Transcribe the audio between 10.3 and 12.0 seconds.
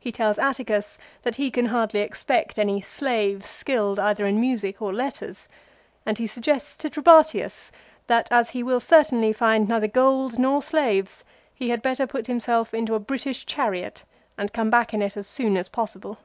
nor slaves, he had